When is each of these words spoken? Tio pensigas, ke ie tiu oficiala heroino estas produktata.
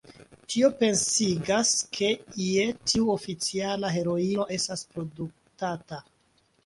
Tio 0.51 0.69
pensigas, 0.77 1.73
ke 1.97 2.09
ie 2.45 2.65
tiu 2.93 3.05
oficiala 3.17 3.93
heroino 3.97 4.49
estas 4.59 4.85
produktata. 4.97 6.01